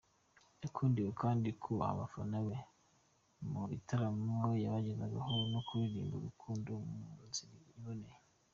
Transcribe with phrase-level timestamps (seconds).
[0.63, 2.57] Yakundiwe kandi kubaha abafana be
[3.51, 8.19] mu bitaramo yabagezagaho, no kuririmba urukundo mu nzira iboneye.